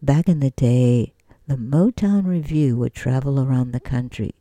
Back 0.00 0.30
in 0.30 0.40
the 0.40 0.52
day, 0.52 1.12
the 1.46 1.56
Motown 1.56 2.26
Revue 2.26 2.74
would 2.78 2.94
travel 2.94 3.38
around 3.38 3.72
the 3.72 3.80
country, 3.80 4.34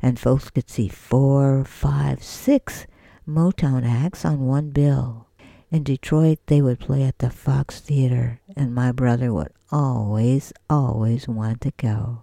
and 0.00 0.20
folks 0.20 0.48
could 0.48 0.70
see 0.70 0.86
four, 0.86 1.64
five, 1.64 2.22
six 2.22 2.86
Motown 3.28 3.84
acts 3.84 4.24
on 4.24 4.46
one 4.46 4.70
bill. 4.70 5.26
In 5.72 5.82
Detroit, 5.82 6.38
they 6.46 6.62
would 6.62 6.78
play 6.78 7.02
at 7.02 7.18
the 7.18 7.30
Fox 7.30 7.80
Theater, 7.80 8.40
and 8.54 8.72
my 8.72 8.92
brother 8.92 9.34
would 9.34 9.50
always, 9.72 10.52
always 10.70 11.26
want 11.26 11.60
to 11.62 11.72
go. 11.76 12.22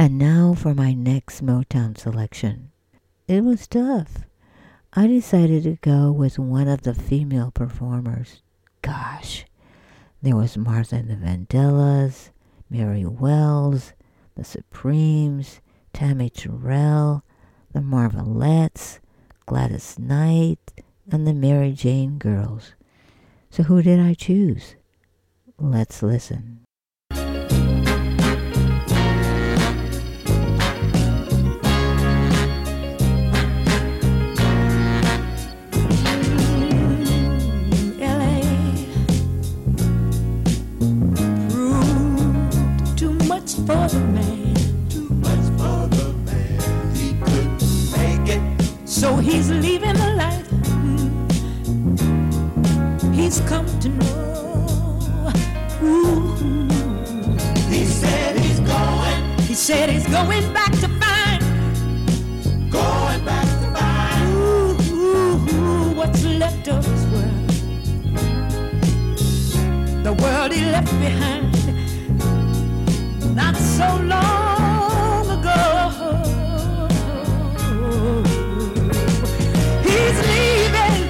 And 0.00 0.16
now 0.16 0.54
for 0.54 0.74
my 0.74 0.94
next 0.94 1.44
Motown 1.44 1.98
selection. 1.98 2.70
It 3.26 3.42
was 3.42 3.66
tough. 3.66 4.18
I 4.92 5.08
decided 5.08 5.64
to 5.64 5.76
go 5.80 6.12
with 6.12 6.38
one 6.38 6.68
of 6.68 6.82
the 6.82 6.94
female 6.94 7.50
performers. 7.50 8.40
Gosh, 8.80 9.44
there 10.22 10.36
was 10.36 10.56
Martha 10.56 10.94
and 10.94 11.10
the 11.10 11.16
Vandellas, 11.16 12.30
Mary 12.70 13.04
Wells, 13.04 13.92
the 14.36 14.44
Supremes, 14.44 15.60
Tammi 15.92 16.30
Terrell, 16.30 17.24
the 17.72 17.80
Marvelettes, 17.80 19.00
Gladys 19.46 19.98
Knight, 19.98 20.80
and 21.10 21.26
the 21.26 21.34
Mary 21.34 21.72
Jane 21.72 22.18
Girls. 22.18 22.74
So 23.50 23.64
who 23.64 23.82
did 23.82 23.98
I 23.98 24.14
choose? 24.14 24.76
Let's 25.58 26.04
listen. 26.04 26.67
Left 66.38 66.68
of 66.68 66.84
his 66.84 67.06
world. 67.06 67.50
The 70.04 70.12
world 70.12 70.52
he 70.52 70.64
left 70.70 70.90
behind 71.00 71.47
not 73.38 73.54
so 73.56 73.88
long 74.14 75.24
ago. 75.38 75.60
He's 79.86 80.18
leaving. 80.30 81.02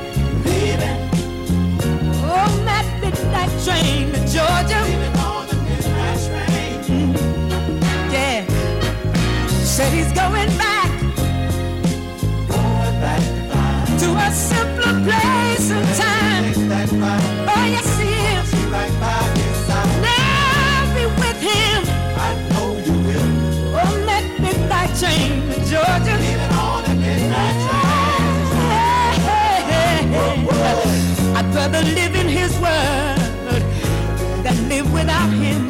Oh, 2.37 2.51
that 2.69 2.87
midnight 3.01 3.53
train 3.65 4.13
to 4.13 4.21
Georgia. 4.35 4.83
Mm-hmm. 6.85 8.13
Yeah, 8.13 8.45
said 9.65 9.91
he's 9.95 10.13
going 10.13 10.51
back 10.59 10.91
to 14.01 14.09
a 14.27 14.31
simpler 14.31 14.95
place 15.03 15.71
and 15.71 15.89
time. 15.97 16.18
to 31.85 31.95
live 31.95 32.15
in 32.17 32.29
His 32.29 32.53
Word 32.59 33.63
that 34.43 34.57
live 34.69 34.93
without 34.93 35.31
Him. 35.31 35.68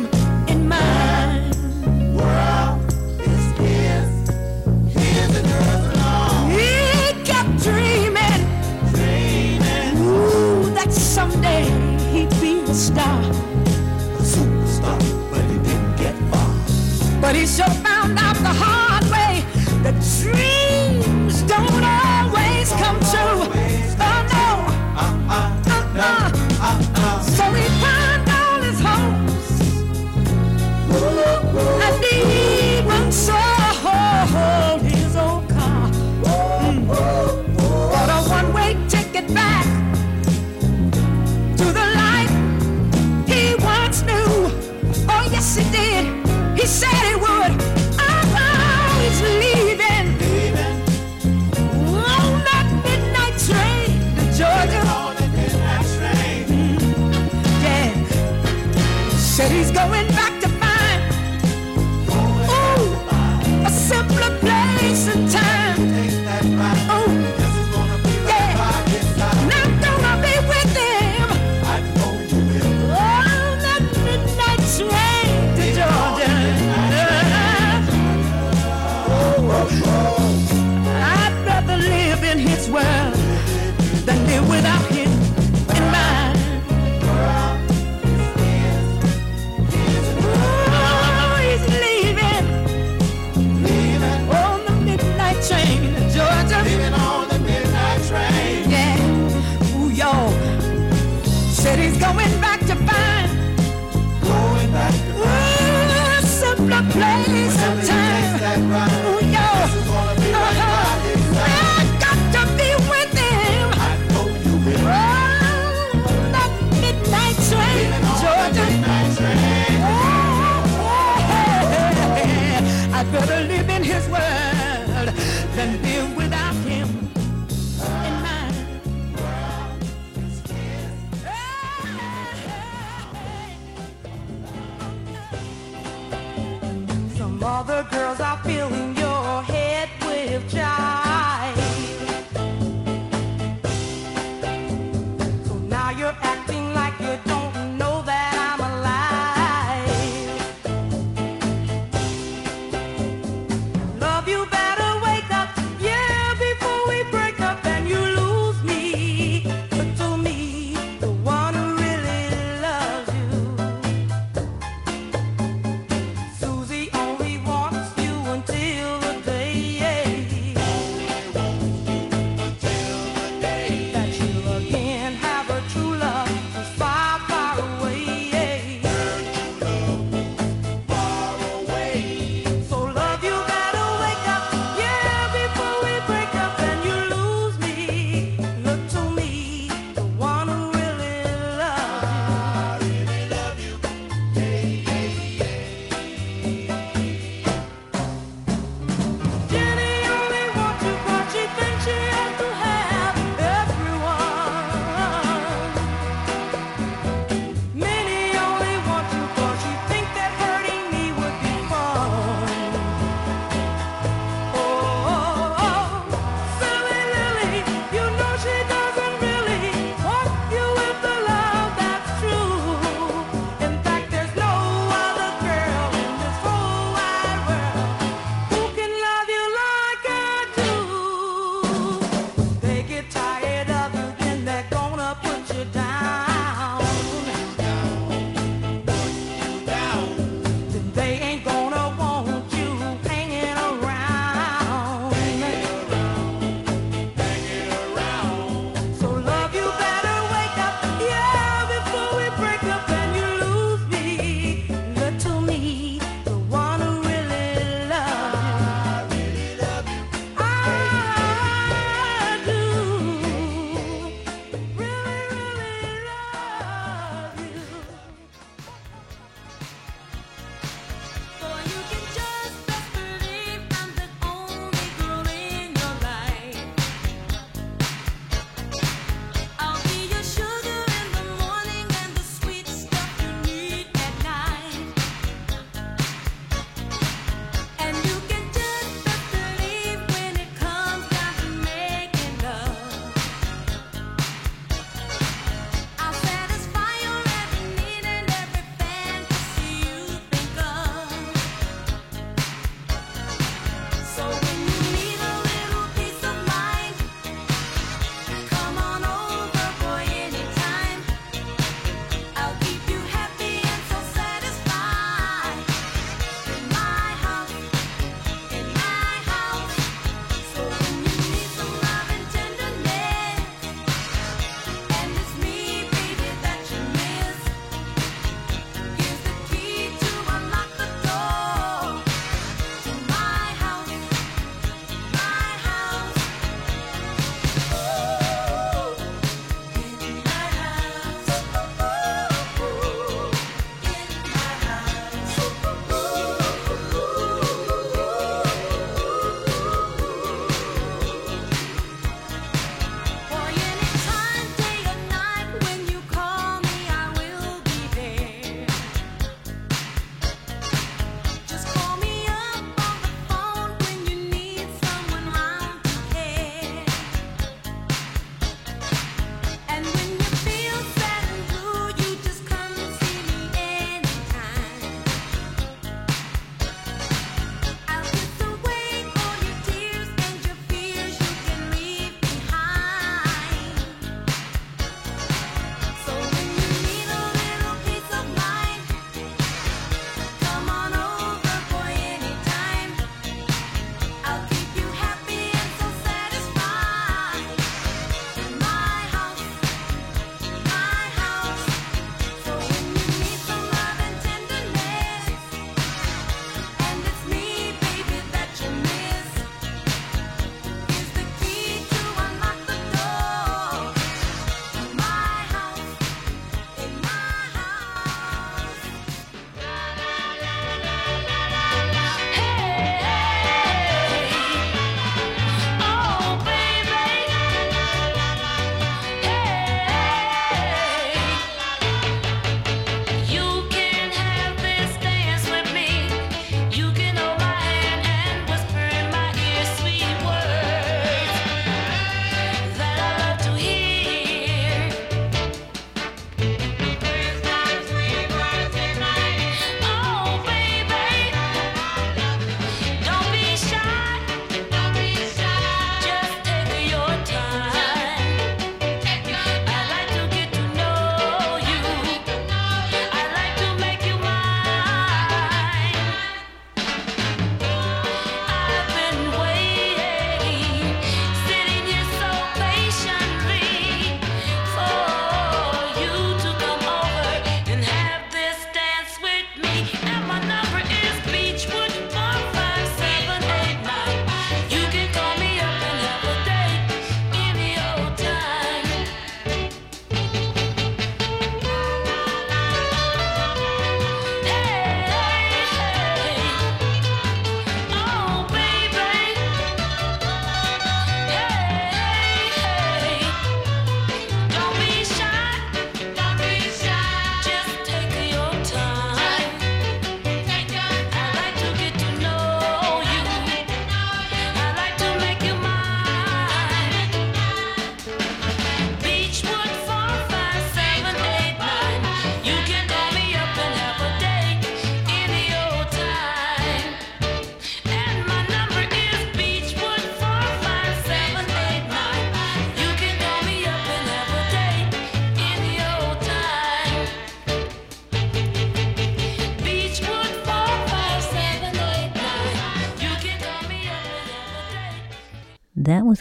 feeling 138.45 138.88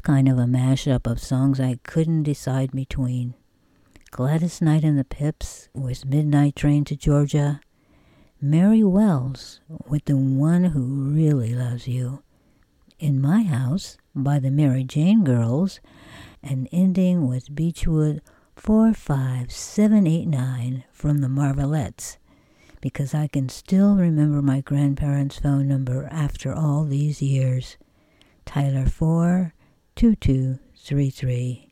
kind 0.07 0.29
of 0.29 0.39
a 0.39 0.45
mashup 0.45 1.05
of 1.05 1.19
songs 1.19 1.59
I 1.59 1.79
couldn't 1.83 2.23
decide 2.23 2.71
between. 2.71 3.33
Gladys 4.09 4.61
Knight 4.61 4.85
and 4.85 4.97
the 4.97 5.03
Pips 5.03 5.67
with 5.73 6.05
Midnight 6.05 6.55
Train 6.55 6.85
to 6.85 6.95
Georgia. 6.95 7.59
Mary 8.39 8.85
Wells 8.85 9.59
with 9.67 10.05
The 10.05 10.15
One 10.15 10.63
Who 10.63 11.11
Really 11.13 11.53
Loves 11.53 11.89
You. 11.89 12.23
In 12.99 13.19
My 13.19 13.43
House 13.43 13.97
by 14.15 14.39
the 14.39 14.49
Mary 14.49 14.85
Jane 14.85 15.25
Girls. 15.25 15.81
And 16.41 16.69
ending 16.71 17.27
with 17.27 17.53
Beechwood 17.53 18.21
45789 18.55 20.85
from 20.93 21.17
the 21.17 21.27
Marvelettes. 21.27 22.17
Because 22.79 23.13
I 23.13 23.27
can 23.27 23.49
still 23.49 23.97
remember 23.97 24.41
my 24.41 24.61
grandparents' 24.61 25.39
phone 25.39 25.67
number 25.67 26.07
after 26.09 26.53
all 26.53 26.85
these 26.85 27.21
years. 27.21 27.75
Tyler 28.45 28.85
42233. 29.97 31.69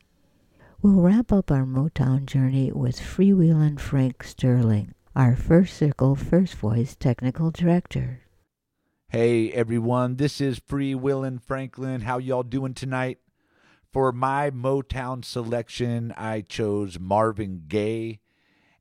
We'll 0.82 1.00
wrap 1.00 1.30
up 1.30 1.52
our 1.52 1.64
Motown 1.64 2.26
journey 2.26 2.72
with 2.72 2.98
freewheelin' 2.98 3.78
Frank 3.78 4.24
Sterling, 4.24 4.94
our 5.14 5.36
First 5.36 5.76
Circle 5.76 6.16
First 6.16 6.54
Voice 6.56 6.96
technical 6.96 7.52
director. 7.52 8.22
Hey 9.10 9.52
everyone, 9.52 10.16
this 10.16 10.40
is 10.40 10.58
Freewheelin' 10.58 11.40
Franklin. 11.40 12.00
How 12.00 12.18
y'all 12.18 12.42
doing 12.42 12.74
tonight? 12.74 13.18
For 13.92 14.10
my 14.10 14.50
Motown 14.50 15.24
selection, 15.24 16.12
I 16.16 16.40
chose 16.40 16.98
Marvin 16.98 17.62
Gaye. 17.68 18.18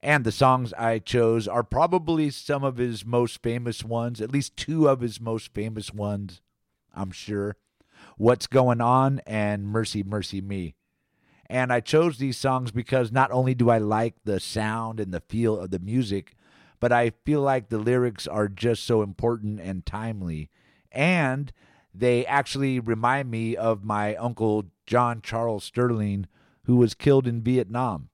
And 0.01 0.23
the 0.23 0.31
songs 0.31 0.73
I 0.73 0.97
chose 0.97 1.47
are 1.47 1.61
probably 1.61 2.31
some 2.31 2.63
of 2.63 2.77
his 2.77 3.05
most 3.05 3.43
famous 3.43 3.83
ones, 3.83 4.21
at 4.21 4.31
least 4.31 4.57
two 4.57 4.89
of 4.89 5.01
his 5.01 5.21
most 5.21 5.53
famous 5.53 5.93
ones, 5.93 6.41
I'm 6.95 7.11
sure. 7.11 7.57
What's 8.17 8.47
Going 8.47 8.81
On 8.81 9.19
and 9.25 9.67
Mercy, 9.67 10.03
Mercy 10.03 10.41
Me. 10.41 10.75
And 11.47 11.71
I 11.71 11.79
chose 11.79 12.17
these 12.17 12.37
songs 12.37 12.71
because 12.71 13.11
not 13.11 13.31
only 13.31 13.53
do 13.53 13.69
I 13.69 13.77
like 13.77 14.15
the 14.23 14.39
sound 14.39 14.99
and 14.99 15.13
the 15.13 15.19
feel 15.19 15.59
of 15.59 15.69
the 15.69 15.79
music, 15.79 16.35
but 16.79 16.91
I 16.91 17.11
feel 17.23 17.41
like 17.41 17.69
the 17.69 17.77
lyrics 17.77 18.25
are 18.25 18.47
just 18.47 18.83
so 18.83 19.01
important 19.01 19.59
and 19.59 19.85
timely. 19.85 20.49
And 20.91 21.51
they 21.93 22.25
actually 22.25 22.79
remind 22.79 23.29
me 23.29 23.55
of 23.55 23.83
my 23.83 24.15
uncle 24.15 24.65
John 24.85 25.21
Charles 25.21 25.63
Sterling, 25.63 26.27
who 26.63 26.77
was 26.77 26.93
killed 26.93 27.27
in 27.27 27.41
Vietnam. 27.41 28.09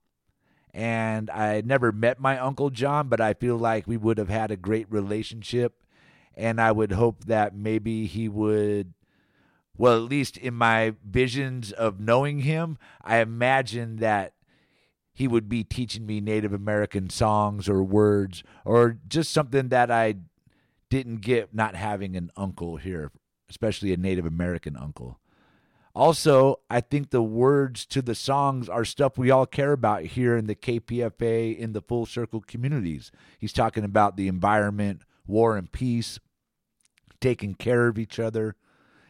And 0.74 1.30
I 1.30 1.62
never 1.64 1.92
met 1.92 2.18
my 2.18 2.38
uncle 2.38 2.70
John, 2.70 3.08
but 3.08 3.20
I 3.20 3.34
feel 3.34 3.56
like 3.56 3.86
we 3.86 3.96
would 3.96 4.18
have 4.18 4.30
had 4.30 4.50
a 4.50 4.56
great 4.56 4.90
relationship. 4.90 5.82
And 6.34 6.60
I 6.60 6.72
would 6.72 6.92
hope 6.92 7.24
that 7.24 7.54
maybe 7.54 8.06
he 8.06 8.28
would 8.28 8.94
well, 9.76 9.96
at 9.96 10.10
least 10.10 10.36
in 10.36 10.54
my 10.54 10.94
visions 11.04 11.72
of 11.72 12.00
knowing 12.00 12.40
him, 12.40 12.78
I 13.02 13.18
imagine 13.18 13.96
that 13.96 14.34
he 15.14 15.28
would 15.28 15.48
be 15.48 15.64
teaching 15.64 16.06
me 16.06 16.20
Native 16.20 16.52
American 16.52 17.10
songs 17.10 17.68
or 17.68 17.82
words 17.82 18.42
or 18.64 18.98
just 19.08 19.32
something 19.32 19.68
that 19.68 19.90
I 19.90 20.16
didn't 20.90 21.22
get 21.22 21.54
not 21.54 21.74
having 21.74 22.16
an 22.16 22.30
uncle 22.36 22.76
here, 22.76 23.12
especially 23.48 23.92
a 23.92 23.96
Native 23.96 24.26
American 24.26 24.76
uncle. 24.76 25.18
Also, 25.94 26.60
I 26.70 26.80
think 26.80 27.10
the 27.10 27.22
words 27.22 27.84
to 27.86 28.00
the 28.00 28.14
songs 28.14 28.68
are 28.68 28.84
stuff 28.84 29.18
we 29.18 29.30
all 29.30 29.44
care 29.44 29.72
about 29.72 30.04
here 30.04 30.36
in 30.36 30.46
the 30.46 30.54
KPFA 30.54 31.56
in 31.56 31.74
the 31.74 31.82
full 31.82 32.06
circle 32.06 32.40
communities. 32.40 33.12
He's 33.38 33.52
talking 33.52 33.84
about 33.84 34.16
the 34.16 34.28
environment, 34.28 35.02
war 35.26 35.56
and 35.56 35.70
peace, 35.70 36.18
taking 37.20 37.54
care 37.54 37.88
of 37.88 37.98
each 37.98 38.18
other. 38.18 38.56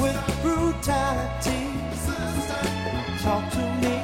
with 0.00 0.16
brutality. 0.42 1.62
Talk 3.22 3.50
to 3.52 3.64
me 3.82 3.96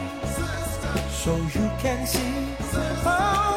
so 1.10 1.36
you 1.36 1.70
can 1.80 2.06
see 2.06 2.36
oh, 3.06 3.55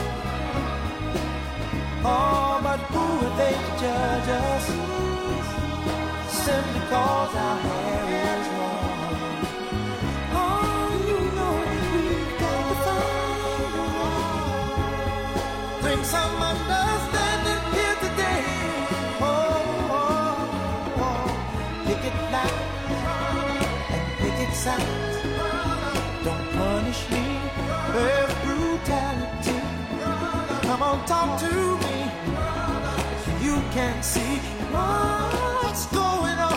Oh, 2.04 2.60
but 2.62 2.80
who 2.92 3.04
are 3.26 3.36
they 3.36 3.52
to 3.52 3.70
judge 3.80 4.28
us? 4.28 4.64
Simply 6.44 6.80
cause 6.90 7.34
our 7.34 7.58
hair 7.58 8.04
is 8.26 8.46
long. 8.58 9.44
Oh, 10.32 10.88
you 11.08 11.18
know 11.36 11.56
that 11.70 11.84
we've 11.94 12.34
got 12.40 12.62
to 12.68 12.74
find. 12.84 13.82
Bring 15.82 16.02
some 16.04 16.42
understanding 16.52 17.62
here 17.74 17.96
today. 18.04 18.44
Oh, 19.20 19.34
oh, 19.98 21.04
oh. 21.06 21.28
Pick 21.86 22.02
it 22.04 22.16
loud 22.34 22.62
and 23.94 24.04
pick 24.18 24.36
it 24.48 24.52
sound. 24.54 24.88
Don't 26.24 26.46
punish 26.52 27.02
me 27.10 27.29
with 27.94 28.30
brutality. 28.44 29.60
Come 30.66 30.82
on, 30.82 31.04
talk 31.06 31.40
to 31.40 31.52
me. 31.84 31.96
You 33.44 33.56
can 33.72 34.02
see 34.02 34.38
what's 34.72 35.86
going 35.86 36.38
on. 36.38 36.49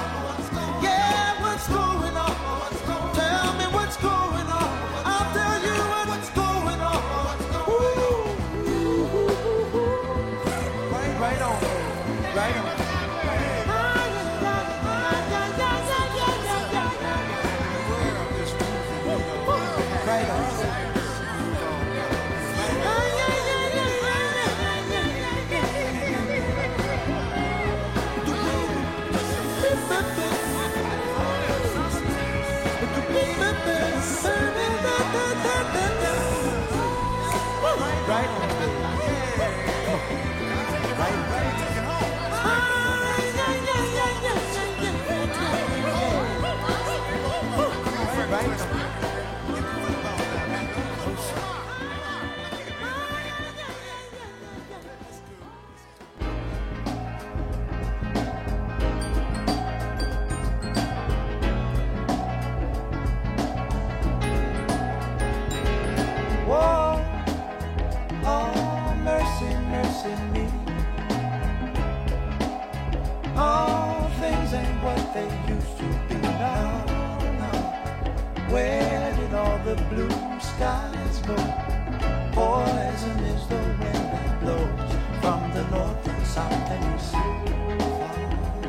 Poison 83.04 83.20
is 83.26 83.48
the 83.48 83.56
wind 83.56 83.82
that 83.82 84.40
blows 84.40 84.92
from 85.20 85.52
the 85.52 85.64
north 85.72 86.08
and 86.08 86.26
south 86.26 86.72
and 86.72 86.96
east. 86.96 87.14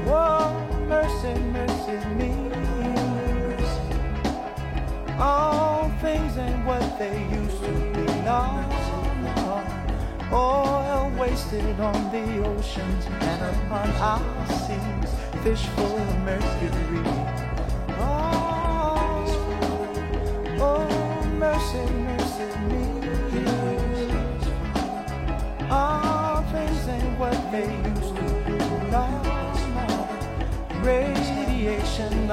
Whoa, 0.08 0.50
mercy, 0.88 1.34
mercy 1.54 2.04
me. 2.18 2.32
All 5.20 5.88
things 6.00 6.36
ain't 6.36 6.66
what 6.66 6.98
they 6.98 7.16
used 7.30 7.62
to 7.62 7.72
be 7.94 8.06
now. 8.22 8.70
Oil 10.32 11.12
wasted 11.16 11.78
on 11.78 12.10
the 12.10 12.44
oceans 12.44 13.06
and 13.06 13.56
upon 13.56 13.88
our 14.02 14.46
seas, 14.48 15.10
fish 15.44 15.64
full 15.76 15.96
of 15.96 16.18
mercury. 16.22 17.43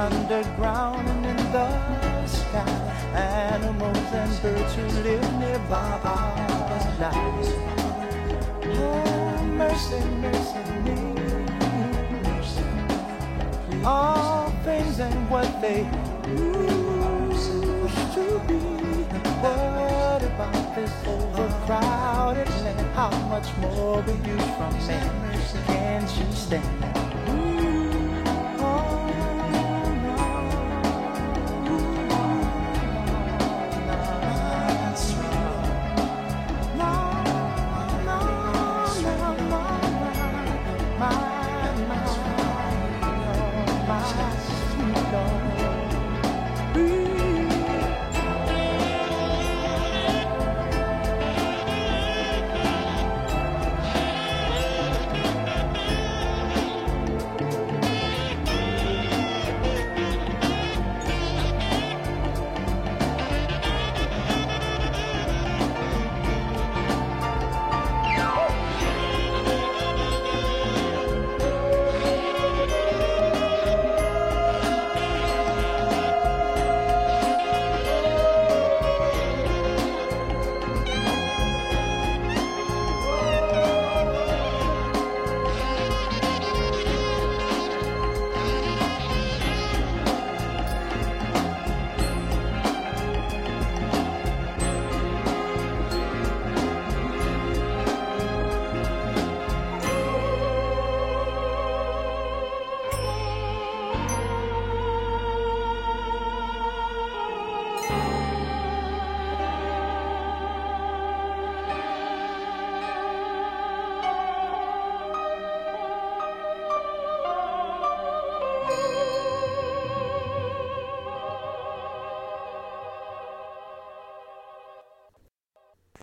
Underground 0.02 1.08
and 1.08 1.26
in 1.28 1.38
the 1.52 2.26
sky. 2.26 2.66
Animals 3.14 4.10
and 4.20 4.41
birds 4.41 4.74
who 4.76 4.86
live 5.04 5.34
nearby 5.39 5.99
are 6.04 6.72
alive. 6.82 7.49
Oh, 8.66 9.43
mercy, 9.62 10.02
mercy 10.24 10.64
me. 10.86 10.97
All 13.86 14.49
things 14.64 14.99
ain't 14.99 15.30
what 15.30 15.49
they 15.62 15.82
used 16.30 17.64
to 18.16 18.26
be. 18.47 18.60
What 19.43 20.22
about 20.24 20.76
this 20.76 20.93
overcrowded 21.06 22.49
land? 22.64 22.88
How 22.95 23.12
much 23.34 23.49
more 23.58 24.02
will 24.02 24.22
you 24.28 24.38
from 24.58 24.74
me? 24.88 24.99
Can't 25.68 26.10
you 26.18 26.28
stand? 26.34 27.01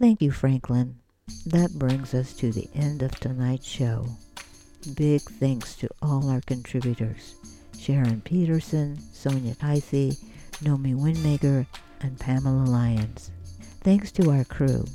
Thank 0.08 0.22
you, 0.22 0.30
Franklin. 0.30 0.96
That 1.44 1.78
brings 1.78 2.14
us 2.14 2.32
to 2.36 2.50
the 2.50 2.66
end 2.74 3.02
of 3.02 3.20
tonight's 3.20 3.68
show. 3.68 4.06
Big 4.96 5.20
thanks 5.20 5.76
to 5.76 5.88
all 6.00 6.30
our 6.30 6.40
contributors 6.40 7.34
Sharon 7.78 8.22
Peterson, 8.22 8.98
Sonia 9.12 9.54
Heisey, 9.56 10.16
Nomi 10.64 10.94
Winmaker, 10.96 11.66
and 12.00 12.18
Pamela 12.18 12.64
Lyons. 12.64 13.30
Thanks 13.82 14.10
to 14.12 14.30
our 14.30 14.44
crew. 14.44 14.86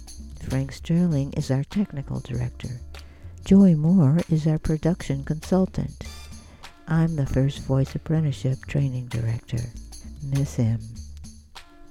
Frank 0.50 0.72
Sterling 0.72 1.32
is 1.34 1.52
our 1.52 1.64
technical 1.66 2.20
director. 2.20 2.80
Joy 3.46 3.76
Moore 3.76 4.22
is 4.32 4.48
our 4.48 4.58
production 4.58 5.24
consultant. 5.24 6.08
I'm 6.88 7.16
the 7.16 7.28
First 7.28 7.60
Voice 7.60 7.94
Apprenticeship 7.94 8.66
Training 8.66 9.10
Director. 9.10 9.62
Miss 10.24 10.56
him. 10.56 10.80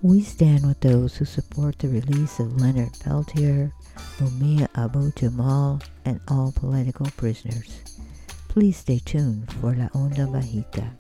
We 0.05 0.21
stand 0.23 0.67
with 0.67 0.81
those 0.81 1.17
who 1.17 1.25
support 1.25 1.79
the 1.79 1.87
release 1.87 2.41
of 2.41 2.61
Leonard 2.61 2.99
Peltier, 2.99 3.73
Mumia 4.19 4.67
Abu 4.75 5.13
Jamal, 5.13 5.81
and 6.05 6.21
all 6.27 6.51
political 6.51 7.07
prisoners. 7.17 7.85
Please 8.49 8.77
stay 8.77 8.99
tuned 8.99 9.53
for 9.53 9.77
La 9.77 9.87
Onda 9.95 10.27
Bajita. 10.27 10.91